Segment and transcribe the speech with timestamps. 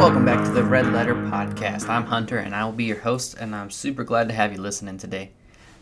[0.00, 1.86] Welcome back to the Red Letter Podcast.
[1.86, 4.58] I'm Hunter and I will be your host, and I'm super glad to have you
[4.58, 5.32] listening today.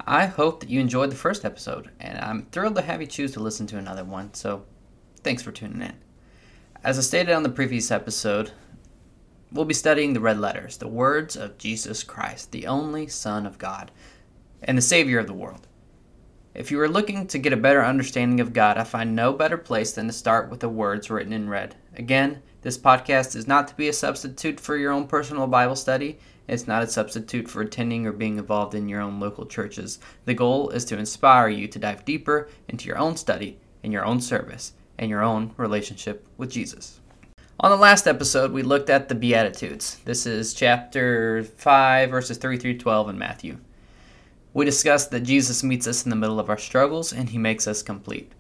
[0.08, 3.31] I hope that you enjoyed the first episode, and I'm thrilled to have you choose
[3.35, 4.65] to listen to another one, so
[5.22, 5.94] thanks for tuning in.
[6.83, 8.51] As I stated on the previous episode,
[9.53, 13.56] we'll be studying the red letters, the words of Jesus Christ, the only Son of
[13.56, 13.92] God,
[14.60, 15.67] and the Savior of the world.
[16.55, 19.59] If you are looking to get a better understanding of God, I find no better
[19.59, 21.77] place than to start with the words written in red.
[21.95, 26.19] Again, this podcast is not to be a substitute for your own personal Bible study.
[26.48, 29.98] It's not a substitute for attending or being involved in your own local churches.
[30.24, 34.05] The goal is to inspire you to dive deeper into your own study and your
[34.05, 36.99] own service and your own relationship with Jesus.
[37.60, 39.99] On the last episode, we looked at the Beatitudes.
[40.05, 43.59] This is chapter 5, verses 3 through 12 in Matthew.
[44.55, 47.66] We discussed that Jesus meets us in the middle of our struggles and he makes
[47.66, 48.33] us complete.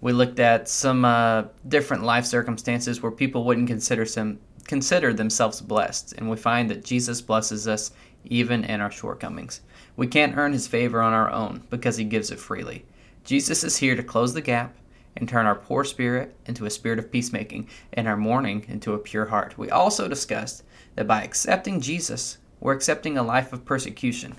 [0.00, 5.60] We looked at some uh, different life circumstances where people wouldn't consider some consider themselves
[5.60, 7.90] blessed, and we find that Jesus blesses us
[8.24, 9.60] even in our shortcomings.
[9.96, 12.84] We can't earn his favor on our own because he gives it freely.
[13.24, 14.76] Jesus is here to close the gap
[15.16, 18.98] and turn our poor spirit into a spirit of peacemaking and our mourning into a
[18.98, 19.56] pure heart.
[19.56, 20.64] We also discussed
[20.96, 24.38] that by accepting Jesus, we're accepting a life of persecution,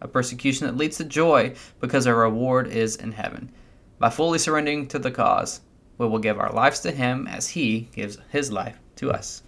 [0.00, 3.50] a persecution that leads to joy because our reward is in heaven.
[3.98, 5.60] By fully surrendering to the cause,
[5.98, 9.42] we will give our lives to Him as He gives His life to us.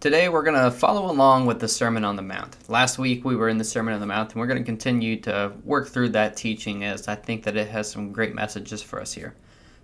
[0.00, 2.56] Today we're going to follow along with the Sermon on the Mount.
[2.68, 5.20] Last week we were in the Sermon on the Mount, and we're going to continue
[5.22, 9.00] to work through that teaching as I think that it has some great messages for
[9.00, 9.34] us here.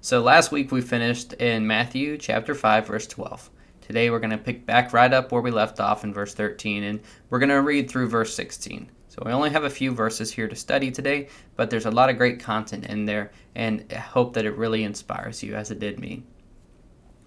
[0.01, 3.51] So last week we finished in Matthew chapter 5 verse 12.
[3.81, 6.83] Today we're going to pick back right up where we left off in verse 13
[6.83, 8.91] and we're going to read through verse 16.
[9.13, 12.09] So we only have a few verses here to study today, but there's a lot
[12.09, 15.81] of great content in there and I hope that it really inspires you as it
[15.81, 16.23] did me.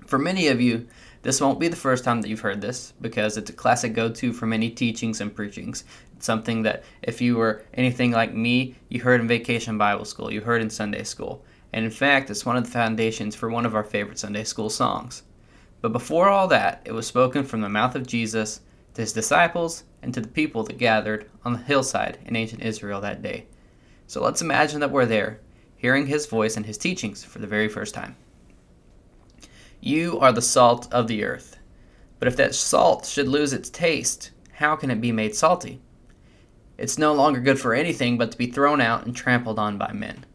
[0.08, 0.88] For many of you,
[1.22, 4.10] this won't be the first time that you've heard this because it's a classic go
[4.10, 5.84] to for many teachings and preachings.
[6.18, 10.34] It's something that if you were anything like me, you heard in vacation Bible school,
[10.34, 11.46] you heard in Sunday school.
[11.72, 14.72] And in fact, it's one of the foundations for one of our favorite Sunday school
[14.72, 15.22] songs.
[15.82, 18.62] But before all that, it was spoken from the mouth of Jesus
[18.96, 23.02] to his disciples and to the people that gathered on the hillside in ancient Israel
[23.02, 23.48] that day.
[24.08, 25.42] So let's imagine that we're there,
[25.76, 28.16] hearing his voice and his teachings for the very first time.
[29.82, 31.58] You are the salt of the earth.
[32.20, 35.82] But if that salt should lose its taste, how can it be made salty?
[36.78, 39.92] It's no longer good for anything but to be thrown out and trampled on by
[39.92, 40.26] men.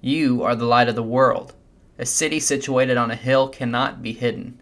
[0.00, 1.54] You are the light of the world.
[1.98, 4.59] A city situated on a hill cannot be hidden.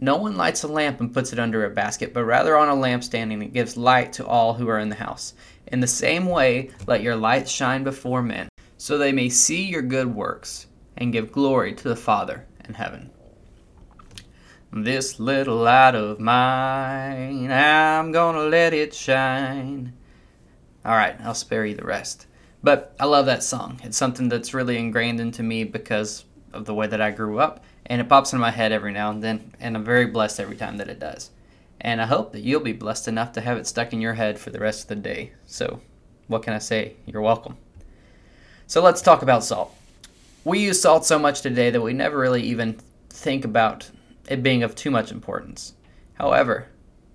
[0.00, 2.74] No one lights a lamp and puts it under a basket, but rather on a
[2.74, 5.34] lampstand, and it gives light to all who are in the house.
[5.68, 9.82] In the same way, let your light shine before men, so they may see your
[9.82, 10.66] good works
[10.96, 13.10] and give glory to the Father in heaven.
[14.72, 19.92] This little light of mine, I'm gonna let it shine.
[20.84, 22.26] All right, I'll spare you the rest.
[22.62, 23.80] But I love that song.
[23.84, 27.62] It's something that's really ingrained into me because of the way that I grew up,
[27.86, 30.56] and it pops in my head every now and then, and I'm very blessed every
[30.56, 31.30] time that it does.
[31.80, 34.38] And I hope that you'll be blessed enough to have it stuck in your head
[34.38, 35.32] for the rest of the day.
[35.46, 35.80] So,
[36.28, 36.94] what can I say?
[37.04, 37.56] You're welcome.
[38.66, 39.74] So, let's talk about salt
[40.44, 42.78] we use salt so much today that we never really even
[43.08, 43.90] think about
[44.28, 45.72] it being of too much importance.
[46.14, 46.68] However,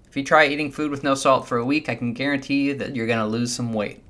[0.08, 2.74] if you try eating food with no salt for a week, I can guarantee you
[2.75, 4.02] that you're going to lose some weight.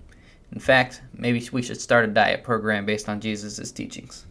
[0.53, 4.25] In fact, maybe we should start a diet program based on Jesus' teachings.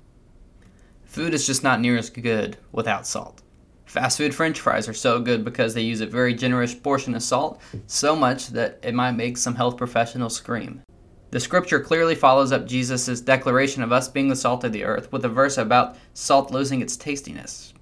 [1.09, 3.41] Food is just not near as good without salt.
[3.87, 7.23] Fast food french fries are so good because they use a very generous portion of
[7.23, 10.83] salt, so much that it might make some health professionals scream.
[11.31, 15.11] The scripture clearly follows up Jesus' declaration of us being the salt of the earth
[15.11, 17.73] with a verse about salt losing its tastiness.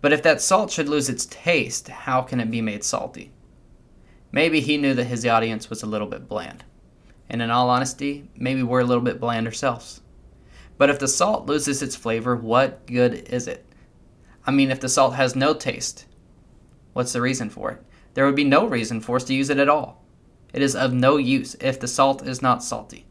[0.00, 3.32] But if that salt should lose its taste, how can it be made salty?
[4.30, 6.62] Maybe he knew that his audience was a little bit bland.
[7.28, 10.02] And in all honesty, maybe we're a little bit bland ourselves.
[10.78, 13.64] But if the salt loses its flavor, what good is it?
[14.46, 16.06] I mean, if the salt has no taste,
[16.92, 17.82] what's the reason for it?
[18.14, 20.02] There would be no reason for us to use it at all.
[20.52, 23.06] It is of no use if the salt is not salty.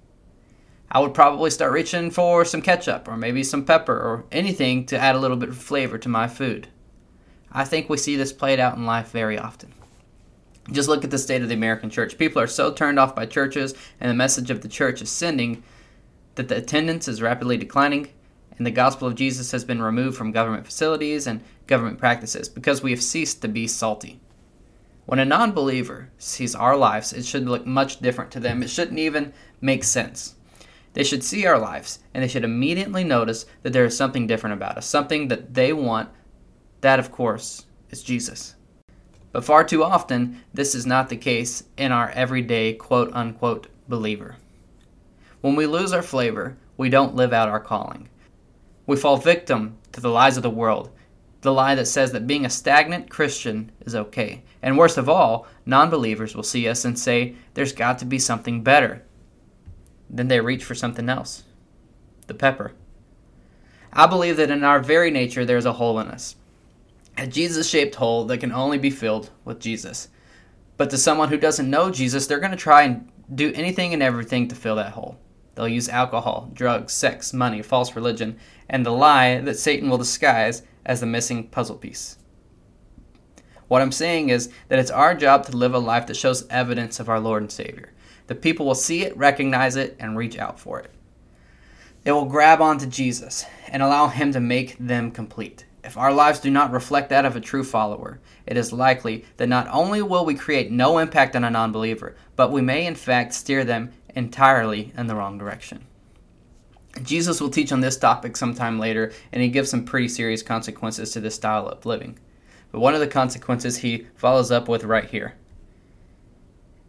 [0.90, 4.98] I would probably start reaching for some ketchup or maybe some pepper or anything to
[4.98, 6.70] add a little bit of flavor to my food.
[7.52, 9.74] I think we see this played out in life very often.
[10.72, 12.18] Just look at the state of the American church.
[12.18, 15.64] People are so turned off by churches and the message of the church is sending
[16.36, 18.10] that the attendance is rapidly declining
[18.58, 22.82] and the gospel of Jesus has been removed from government facilities and government practices because
[22.82, 24.20] we have ceased to be salty.
[25.06, 28.64] When a non believer sees our lives, it should look much different to them.
[28.64, 30.36] It shouldn't even make sense.
[30.94, 34.54] They should see our lives and they should immediately notice that there is something different
[34.54, 36.10] about us, something that they want
[36.82, 38.56] That, of course, is Jesus.
[39.32, 44.38] But far too often, this is not the case in our everyday quote unquote believer.
[45.46, 48.10] When we lose our flavor, we don't live out our calling.
[48.88, 50.90] We fall victim to the lies of the world,
[51.42, 54.42] the lie that says that being a stagnant Christian is okay.
[54.64, 58.18] And worst of all, non believers will see us and say, there's got to be
[58.18, 59.04] something better.
[60.10, 61.44] Then they reach for something else
[62.26, 62.72] the pepper.
[63.94, 66.38] I believe that in our very nature there's a hole in us,
[67.20, 70.10] a Jesus shaped hole that can only be filled with Jesus.
[70.78, 74.02] But to someone who doesn't know Jesus, they're going to try and do anything and
[74.02, 75.20] everything to fill that hole.
[75.56, 78.38] They'll use alcohol, drugs, sex, money, false religion,
[78.70, 82.18] and the lie that Satan will disguise as the missing puzzle piece.
[83.68, 87.00] What I'm saying is that it's our job to live a life that shows evidence
[87.00, 87.92] of our Lord and Savior.
[88.28, 90.92] The people will see it, recognize it, and reach out for it.
[92.04, 95.66] They will grab onto Jesus and allow Him to make them complete.
[95.84, 99.50] If our lives do not reflect that of a true follower, it is likely that
[99.50, 102.96] not only will we create no impact on a non believer, but we may in
[102.96, 105.86] fact steer them entirely in the wrong direction.
[107.04, 111.12] Jesus will teach on this topic sometime later, and he gives some pretty serious consequences
[111.12, 112.18] to this style of living.
[112.72, 115.36] But one of the consequences he follows up with right here.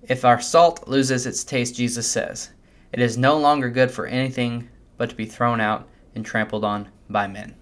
[0.02, 2.50] If our salt loses its taste, Jesus says,
[2.93, 6.88] it is no longer good for anything but to be thrown out and trampled on
[7.11, 7.56] by men.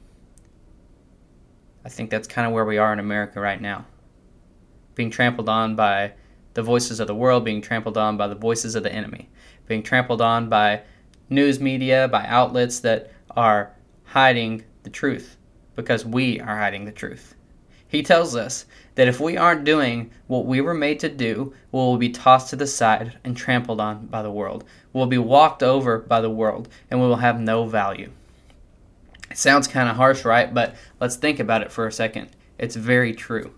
[1.84, 3.86] I think that's kind of where we are in America right now.
[4.94, 6.12] Being trampled on by
[6.54, 9.28] the voices of the world, being trampled on by the voices of the enemy,
[9.66, 10.82] being trampled on by
[11.28, 13.72] news media, by outlets that are
[14.04, 15.36] hiding the truth
[15.74, 17.34] because we are hiding the truth.
[17.88, 18.66] He tells us
[18.96, 22.50] that if we aren't doing what we were made to do, we will be tossed
[22.50, 24.64] to the side and trampled on by the world.
[24.92, 28.10] We will be walked over by the world, and we will have no value.
[29.30, 30.52] It sounds kind of harsh, right?
[30.52, 32.30] But let's think about it for a second.
[32.58, 33.52] It's very true.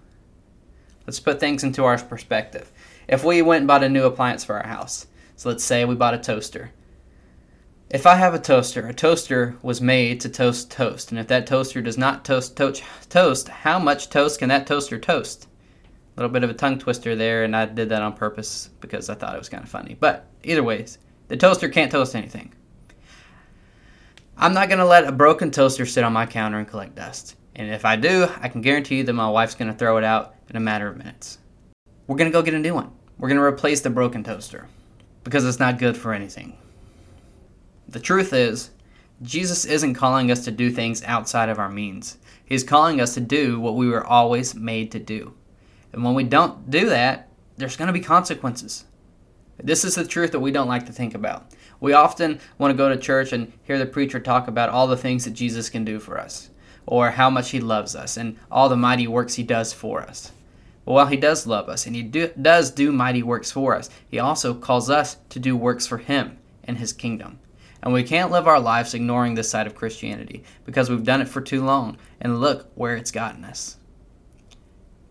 [1.07, 2.73] Let's put things into our perspective.
[3.09, 5.07] If we went and bought a new appliance for our house,
[5.37, 6.73] so let's say we bought a toaster.
[7.89, 11.47] If I have a toaster, a toaster was made to toast toast, and if that
[11.47, 15.47] toaster does not toast to- toast, how much toast can that toaster toast?
[15.85, 19.09] A little bit of a tongue twister there, and I did that on purpose because
[19.09, 19.97] I thought it was kind of funny.
[20.01, 20.99] But either ways,
[21.29, 22.53] the toaster can't toast anything.
[24.37, 27.37] I'm not going to let a broken toaster sit on my counter and collect dust.
[27.55, 30.05] And if I do, I can guarantee you that my wife's going to throw it
[30.05, 31.39] out in a matter of minutes.
[32.07, 32.91] We're going to go get a new one.
[33.19, 34.69] We're going to replace the broken toaster
[35.25, 36.59] because it's not good for anything.
[37.89, 38.71] The truth is,
[39.23, 42.19] Jesus isn't calling us to do things outside of our means.
[42.45, 45.35] He's calling us to do what we were always made to do.
[45.93, 48.85] And when we don't do that, there's going to be consequences.
[49.63, 51.53] This is the truth that we don't like to think about.
[51.81, 54.97] We often want to go to church and hear the preacher talk about all the
[54.97, 56.51] things that Jesus can do for us,
[56.85, 60.33] or how much he loves us, and all the mighty works he does for us.
[60.87, 63.91] But while he does love us and he do, does do mighty works for us,
[64.09, 67.41] he also calls us to do works for him and his kingdom.
[67.83, 71.29] And we can't live our lives ignoring this side of Christianity because we've done it
[71.29, 73.77] for too long, and look where it's gotten us.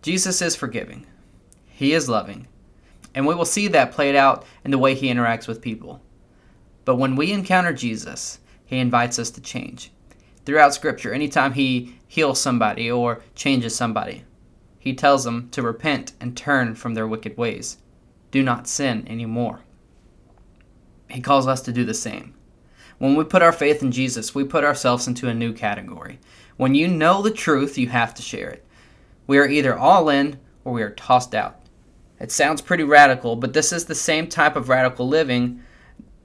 [0.01, 1.06] Jesus is forgiving,
[1.68, 2.48] He is loving,
[3.13, 6.01] and we will see that played out in the way He interacts with people.
[6.86, 9.92] But when we encounter Jesus, He invites us to change.
[10.45, 14.23] Throughout Scripture, anytime He heals somebody or changes somebody,
[14.85, 17.80] He tells them to repent and turn from their wicked ways.
[18.30, 19.61] Do not sin anymore.
[21.09, 22.35] He calls us to do the same.
[22.99, 26.19] When we put our faith in Jesus, we put ourselves into a new category.
[26.57, 28.63] When you know the truth, you have to share it.
[29.25, 31.59] We are either all in or we are tossed out.
[32.19, 35.63] It sounds pretty radical, but this is the same type of radical living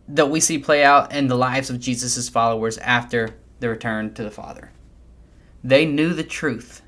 [0.07, 4.23] that we see play out in the lives of Jesus' followers after the return to
[4.23, 4.71] the Father.
[5.65, 6.83] They knew the truth,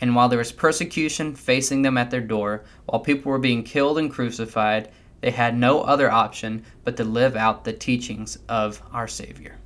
[0.00, 3.98] and while there was persecution facing them at their door, while people were being killed
[3.98, 4.90] and crucified,
[5.20, 9.56] they had no other option but to live out the teachings of our Savior.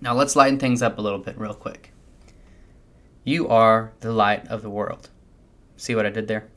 [0.00, 1.92] Now let's lighten things up a little bit, real quick.
[3.24, 5.10] You are the light of the world.
[5.76, 6.48] See what I did there?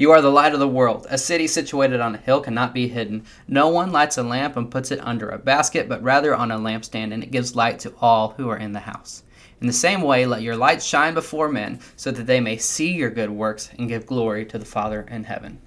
[0.00, 1.08] You are the light of the world.
[1.10, 3.24] A city situated on a hill cannot be hidden.
[3.48, 6.56] No one lights a lamp and puts it under a basket, but rather on a
[6.56, 9.24] lampstand, and it gives light to all who are in the house.
[9.60, 12.92] In the same way, let your light shine before men, so that they may see
[12.92, 15.60] your good works and give glory to the Father in heaven.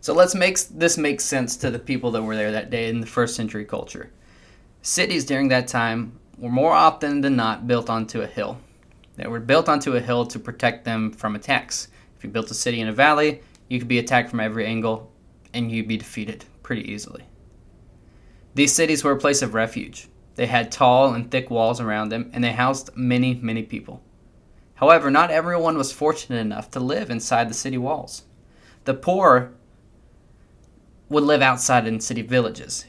[0.00, 3.00] So let's make this make sense to the people that were there that day in
[3.00, 4.10] the first century culture.
[4.82, 8.58] Cities during that time were more often than not built onto a hill.
[9.16, 11.88] They were built onto a hill to protect them from attacks.
[12.16, 15.12] If you built a city in a valley, you could be attacked from every angle
[15.54, 17.24] and you'd be defeated pretty easily.
[18.54, 20.08] These cities were a place of refuge.
[20.34, 24.02] They had tall and thick walls around them, and they housed many, many people.
[24.74, 28.24] However, not everyone was fortunate enough to live inside the city walls.
[28.84, 29.52] The poor
[31.08, 32.86] would live outside in city villages,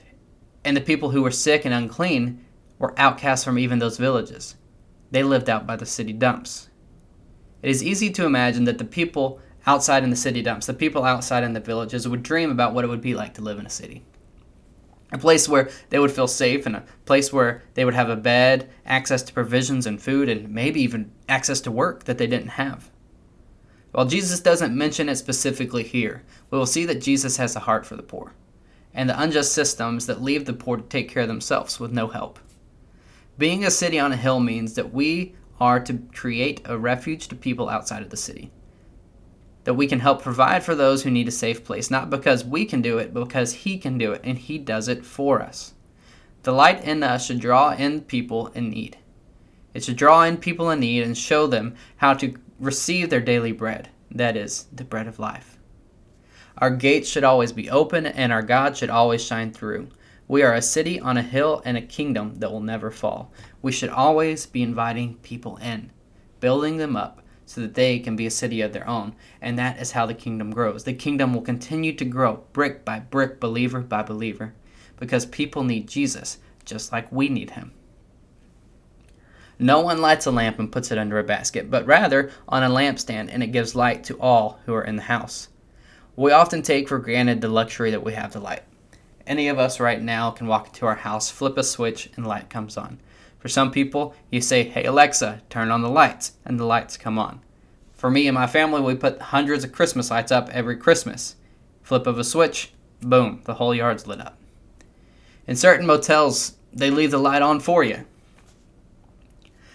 [0.64, 2.44] and the people who were sick and unclean
[2.80, 4.56] were outcast from even those villages.
[5.12, 6.70] They lived out by the city dumps.
[7.62, 11.04] It is easy to imagine that the people outside in the city dumps, the people
[11.04, 13.66] outside in the villages, would dream about what it would be like to live in
[13.66, 14.04] a city.
[15.14, 18.16] A place where they would feel safe, and a place where they would have a
[18.16, 22.50] bed, access to provisions and food, and maybe even access to work that they didn't
[22.50, 22.90] have.
[23.92, 27.86] While Jesus doesn't mention it specifically here, we will see that Jesus has a heart
[27.86, 28.34] for the poor
[28.94, 32.08] and the unjust systems that leave the poor to take care of themselves with no
[32.08, 32.40] help.
[33.38, 37.36] Being a city on a hill means that we are to create a refuge to
[37.36, 38.52] people outside of the city.
[39.64, 42.66] That we can help provide for those who need a safe place, not because we
[42.66, 45.74] can do it, but because He can do it, and He does it for us.
[46.44, 48.98] The light in us should draw in people in need.
[49.74, 53.54] It should draw in people in need and show them how to receive their daily
[53.54, 55.58] bread, that is, the bread of life.
[56.58, 59.88] Our gates should always be open, and our God should always shine through.
[60.28, 63.32] We are a city on a hill and a kingdom that will never fall.
[63.62, 65.92] We should always be inviting people in,
[66.40, 69.16] building them up so that they can be a city of their own.
[69.42, 70.84] And that is how the kingdom grows.
[70.84, 74.54] The kingdom will continue to grow brick by brick, believer by believer,
[74.98, 77.72] because people need Jesus just like we need him.
[79.60, 82.70] No one lights a lamp and puts it under a basket, but rather on a
[82.70, 85.50] lampstand, and it gives light to all who are in the house.
[86.16, 88.64] We often take for granted the luxury that we have to light.
[89.26, 92.50] Any of us right now can walk into our house, flip a switch, and light
[92.50, 93.00] comes on.
[93.44, 97.20] For some people, you say, Hey Alexa, turn on the lights, and the lights come
[97.20, 97.42] on.
[97.92, 101.36] For me and my family, we put hundreds of Christmas lights up every Christmas.
[101.82, 102.72] Flip of a switch,
[103.02, 104.38] boom, the whole yard's lit up.
[105.46, 108.06] In certain motels, they leave the light on for you.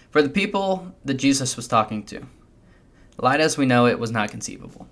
[0.09, 2.23] For the people that Jesus was talking to,
[3.19, 4.87] light as we know it was not conceivable.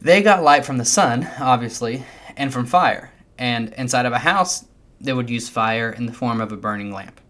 [0.00, 2.06] They got light from the sun, obviously,
[2.38, 3.12] and from fire.
[3.36, 4.64] And inside of a house,
[4.98, 7.20] they would use fire in the form of a burning lamp.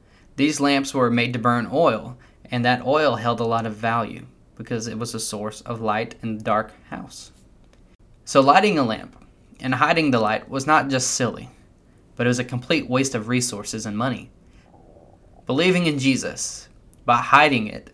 [0.40, 2.16] These lamps were made to burn oil,
[2.46, 4.24] and that oil held a lot of value
[4.56, 7.30] because it was a source of light in the dark house.
[8.24, 9.22] So, lighting a lamp
[9.60, 11.50] and hiding the light was not just silly,
[12.16, 14.30] but it was a complete waste of resources and money.
[15.44, 16.70] Believing in Jesus
[17.04, 17.92] by hiding it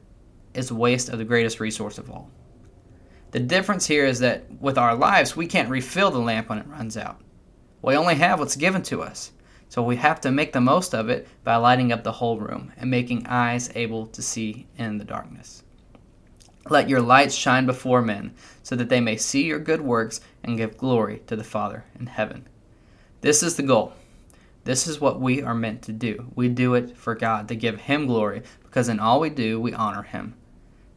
[0.55, 2.31] is a waste of the greatest resource of all.
[3.33, 6.69] The difference here is that with our lives, we can't refill the lamp when it
[6.69, 7.21] runs out.
[7.83, 9.33] We only have what's given to us.
[9.69, 12.73] So we have to make the most of it by lighting up the whole room
[12.77, 15.63] and making eyes able to see in the darkness.
[16.69, 20.57] Let your lights shine before men, so that they may see your good works and
[20.57, 22.47] give glory to the Father in heaven.
[23.21, 23.93] This is the goal.
[24.65, 26.33] This is what we are meant to do.
[26.35, 29.73] We do it for God, to give Him glory, because in all we do, we
[29.75, 30.35] honor Him.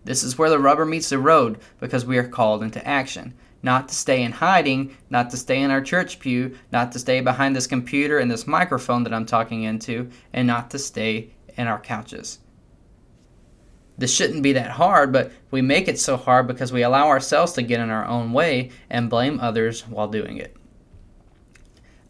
[0.06, 3.36] This is where the rubber meets the road because we are called into action.
[3.62, 7.20] Not to stay in hiding, not to stay in our church pew, not to stay
[7.20, 11.68] behind this computer and this microphone that I'm talking into, and not to stay in
[11.68, 12.40] our couches.
[13.98, 17.52] This shouldn't be that hard, but we make it so hard because we allow ourselves
[17.54, 20.56] to get in our own way and blame others while doing it.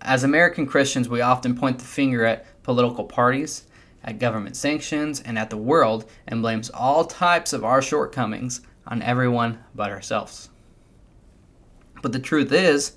[0.02, 3.64] As American Christians, we often point the finger at political parties,
[4.04, 9.02] at government sanctions, and at the world, and blames all types of our shortcomings on
[9.02, 10.50] everyone but ourselves.
[12.02, 12.94] But the truth is,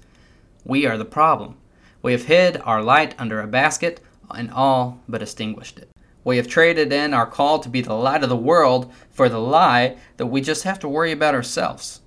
[0.64, 1.56] we are the problem.
[2.02, 5.88] We have hid our light under a basket and all but extinguished it.
[6.24, 9.40] We have traded in our call to be the light of the world for the
[9.40, 12.00] lie that we just have to worry about ourselves.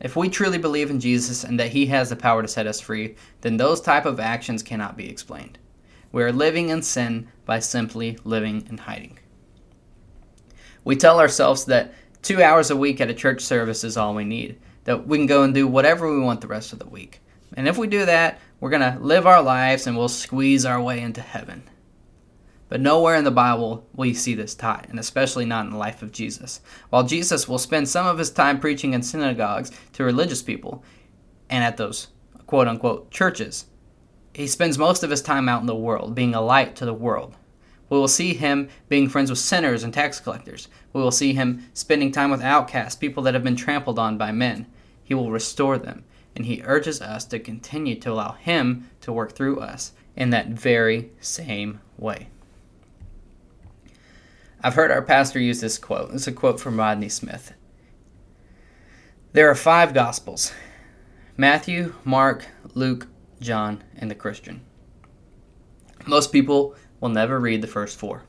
[0.00, 2.80] If we truly believe in Jesus and that he has the power to set us
[2.80, 5.58] free, then those type of actions cannot be explained.
[6.12, 9.18] We are living in sin by simply living in hiding.
[10.84, 14.24] We tell ourselves that two hours a week at a church service is all we
[14.24, 17.20] need, that we can go and do whatever we want the rest of the week.
[17.56, 20.80] And if we do that, we're going to live our lives and we'll squeeze our
[20.80, 21.64] way into heaven.
[22.68, 25.78] But nowhere in the Bible will you see this taught, and especially not in the
[25.78, 26.60] life of Jesus.
[26.90, 30.82] While Jesus will spend some of his time preaching in synagogues to religious people
[31.48, 32.08] and at those
[32.46, 33.66] quote unquote churches,
[34.34, 36.94] he spends most of his time out in the world, being a light to the
[36.94, 37.36] world.
[37.88, 40.68] We will see him being friends with sinners and tax collectors.
[40.92, 44.32] We will see him spending time with outcasts, people that have been trampled on by
[44.32, 44.66] men.
[45.06, 46.02] He will restore them,
[46.34, 50.48] and he urges us to continue to allow him to work through us in that
[50.48, 52.26] very same way.
[54.64, 56.12] I've heard our pastor use this quote.
[56.12, 57.52] It's a quote from Rodney Smith.
[59.32, 60.52] There are five Gospels
[61.36, 63.06] Matthew, Mark, Luke,
[63.38, 64.62] John, and the Christian.
[66.04, 68.24] Most people will never read the first four.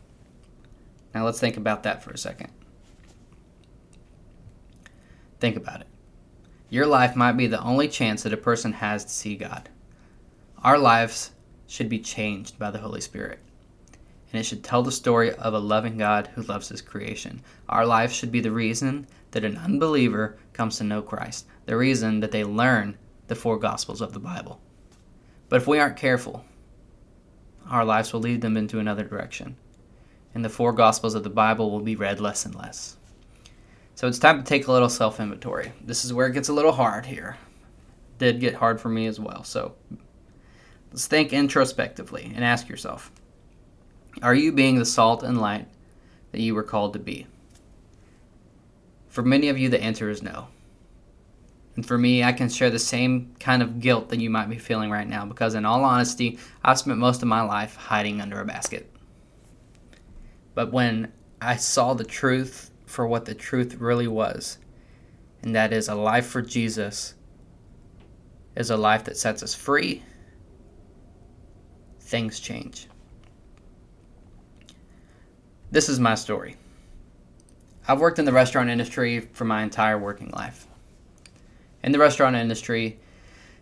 [1.15, 2.51] Now let's think about that for a second.
[5.39, 5.87] Think about it.
[6.69, 9.69] Your life might be the only chance that a person has to see God.
[10.63, 11.31] Our lives
[11.65, 13.39] should be changed by the Holy Spirit.
[14.31, 17.41] And it should tell the story of a loving God who loves his creation.
[17.69, 22.19] Our life should be the reason that an unbeliever comes to know Christ, the reason
[22.19, 22.97] that they learn
[23.27, 24.59] the four Gospels of the Bible.
[25.47, 26.43] But if we aren't careful,
[27.69, 29.55] our lives will lead them into another direction,
[30.33, 32.96] and the four Gospels of the Bible will be read less and less.
[33.97, 35.71] So it's time to take a little self inventory.
[35.83, 37.35] This is where it gets a little hard here.
[38.19, 39.43] Did get hard for me as well.
[39.43, 39.73] So
[40.91, 43.11] let's think introspectively and ask yourself
[44.21, 45.67] Are you being the salt and light
[46.31, 47.25] that you were called to be?
[49.07, 50.49] For many of you, the answer is no.
[51.75, 54.59] And for me, I can share the same kind of guilt that you might be
[54.59, 58.39] feeling right now because, in all honesty, I've spent most of my life hiding under
[58.39, 58.91] a basket.
[60.53, 61.11] But when
[61.41, 64.57] I saw the truth for what the truth really was,
[65.43, 67.13] and that is a life for Jesus
[68.55, 70.01] is a life that sets us free,
[71.99, 72.87] things change.
[75.69, 76.55] This is my story.
[77.87, 80.67] I've worked in the restaurant industry for my entire working life
[81.87, 82.99] in the restaurant industry,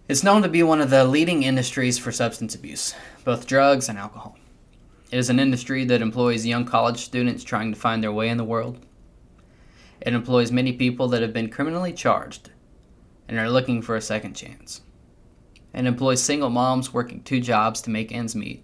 [0.08, 4.00] it's known to be one of the leading industries for substance abuse, both drugs and
[4.00, 4.38] alcohol.
[5.12, 8.38] It is an industry that employs young college students trying to find their way in
[8.38, 8.80] the world.
[10.02, 12.52] It employs many people that have been criminally charged
[13.28, 14.82] and are looking for a second chance.
[15.74, 18.64] It employs single moms working two jobs to make ends meet.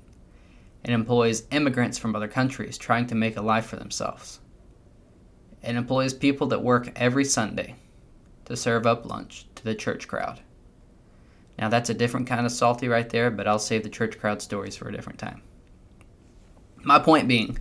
[0.84, 4.40] It employs immigrants from other countries trying to make a life for themselves.
[5.62, 7.76] It employs people that work every Sunday
[8.46, 10.40] to serve up lunch to the church crowd.
[11.60, 14.42] Now, that's a different kind of salty right there, but I'll save the church crowd
[14.42, 15.44] stories for a different time.
[16.84, 17.60] My point being,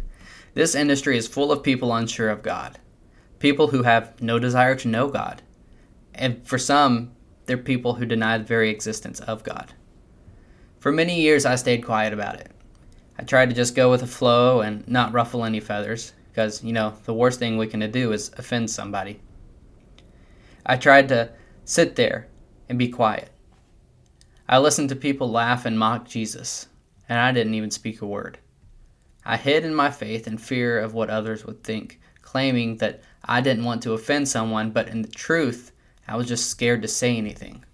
[0.54, 2.78] this industry is full of people unsure of God,
[3.40, 5.42] people who have no desire to know God.
[6.14, 7.10] And for some,
[7.46, 9.72] they're people who deny the very existence of God.
[10.78, 12.52] For many years, I stayed quiet about it.
[13.18, 16.72] I tried to just go with the flow and not ruffle any feathers, because, you
[16.72, 19.20] know, the worst thing we can do is offend somebody.
[20.64, 21.32] I tried to
[21.64, 22.28] sit there
[22.68, 23.30] and be quiet.
[24.48, 26.68] I listened to people laugh and mock Jesus,
[27.08, 28.38] and I didn't even speak a word.
[29.24, 33.40] I hid in my faith in fear of what others would think, claiming that I
[33.40, 35.72] didn't want to offend someone, but in the truth,
[36.08, 37.64] I was just scared to say anything.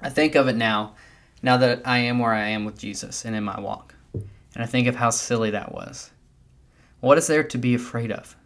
[0.00, 0.94] I think of it now,
[1.42, 4.66] now that I am where I am with Jesus and in my walk, and I
[4.66, 6.10] think of how silly that was.
[7.00, 8.36] What is there to be afraid of?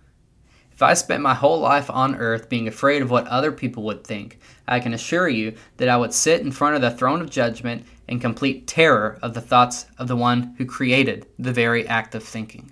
[0.72, 4.04] If I spent my whole life on earth being afraid of what other people would
[4.04, 7.30] think, I can assure you that I would sit in front of the throne of
[7.30, 12.14] judgment in complete terror of the thoughts of the one who created the very act
[12.14, 12.70] of thinking.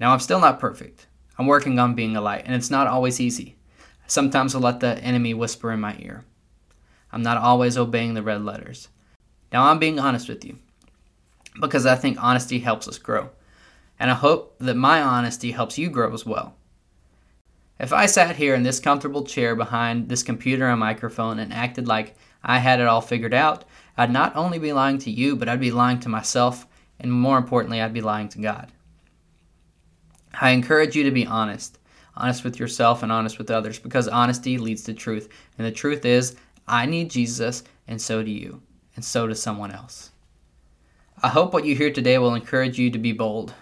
[0.00, 1.06] Now, I'm still not perfect.
[1.38, 3.56] I'm working on being a light, and it's not always easy.
[4.06, 6.24] Sometimes I'll let the enemy whisper in my ear.
[7.12, 8.88] I'm not always obeying the red letters.
[9.52, 10.58] Now, I'm being honest with you
[11.60, 13.30] because I think honesty helps us grow
[13.98, 16.54] and I hope that my honesty helps you grow as well.
[17.80, 21.86] If I sat here in this comfortable chair behind this computer and microphone and acted
[21.86, 23.64] like I had it all figured out,
[23.96, 26.66] I'd not only be lying to you, but I'd be lying to myself,
[27.00, 28.72] and more importantly, I'd be lying to God.
[30.40, 31.78] I encourage you to be honest,
[32.16, 35.28] honest with yourself and honest with others, because honesty leads to truth.
[35.56, 38.62] And the truth is, I need Jesus, and so do you,
[38.94, 40.10] and so does someone else.
[41.22, 43.54] I hope what you hear today will encourage you to be bold,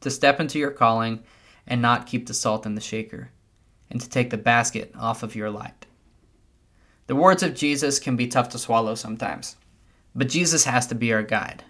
[0.00, 1.22] to step into your calling
[1.66, 3.30] and not keep the salt in the shaker,
[3.90, 5.86] and to take the basket off of your light.
[7.06, 9.56] The words of Jesus can be tough to swallow sometimes,
[10.14, 11.62] but Jesus has to be our guide,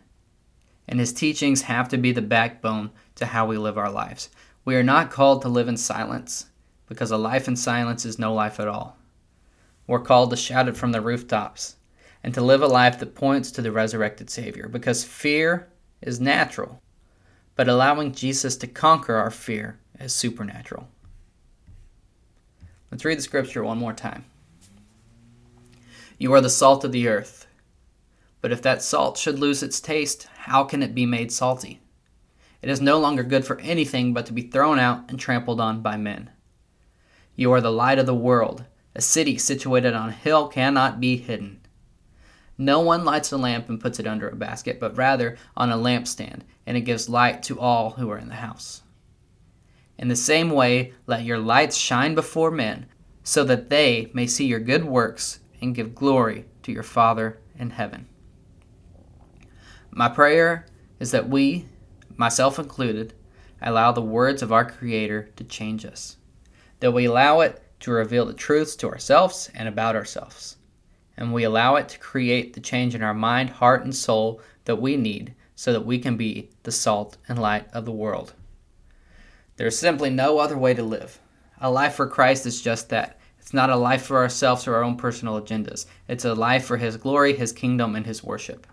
[0.88, 4.30] and his teachings have to be the backbone to how we live our lives.
[4.66, 6.46] We are not called to live in silence,
[6.86, 8.98] because a life in silence is no life at all.
[9.86, 11.76] We're called to shout it from the rooftops
[12.22, 15.68] and to live a life that points to the resurrected Savior, because fear
[16.02, 16.82] is natural
[17.56, 20.86] but allowing Jesus to conquer our fear is supernatural.
[22.90, 24.26] Let's read the scripture one more time.
[26.18, 27.46] You are the salt of the earth.
[28.42, 31.80] But if that salt should lose its taste, how can it be made salty?
[32.66, 35.82] It is no longer good for anything but to be thrown out and trampled on
[35.82, 36.30] by men.
[37.36, 38.64] You are the light of the world.
[38.96, 41.60] A city situated on a hill cannot be hidden.
[42.58, 45.76] No one lights a lamp and puts it under a basket, but rather on a
[45.76, 48.82] lampstand, and it gives light to all who are in the house.
[49.96, 52.86] In the same way, let your lights shine before men,
[53.22, 57.70] so that they may see your good works and give glory to your Father in
[57.70, 58.08] heaven.
[59.92, 60.66] My prayer
[60.98, 61.68] is that we,
[62.16, 63.14] myself included,
[63.60, 66.16] allow the words of our Creator to change us,
[66.80, 70.56] that we allow it to reveal the truths to ourselves and about ourselves,
[71.16, 74.80] and we allow it to create the change in our mind, heart, and soul that
[74.80, 78.34] we need so that we can be the salt and light of the world.
[79.56, 81.18] There is simply no other way to live.
[81.60, 83.18] A life for Christ is just that.
[83.38, 85.86] It's not a life for ourselves or our own personal agendas.
[86.08, 88.66] It's a life for His glory, His kingdom, and His worship.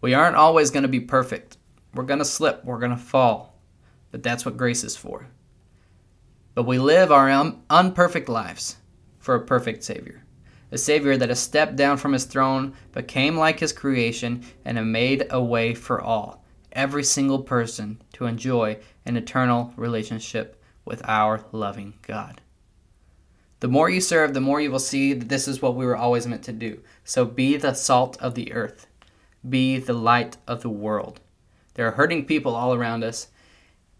[0.00, 1.56] We aren't always going to be perfect.
[1.94, 3.58] We're going to slip, we're going to fall.
[4.10, 5.26] But that's what grace is for.
[6.54, 8.76] But we live our un- unperfect lives
[9.18, 10.24] for a perfect Savior.
[10.70, 14.86] A Savior that has stepped down from his throne, became like his creation, and have
[14.86, 21.44] made a way for all, every single person, to enjoy an eternal relationship with our
[21.52, 22.40] loving God.
[23.60, 25.96] The more you serve, the more you will see that this is what we were
[25.96, 26.80] always meant to do.
[27.04, 28.86] So be the salt of the earth,
[29.48, 31.20] be the light of the world.
[31.74, 33.28] There are hurting people all around us,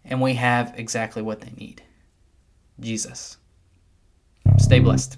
[0.03, 1.81] and we have exactly what they need
[2.79, 3.37] Jesus.
[4.57, 5.17] Stay blessed.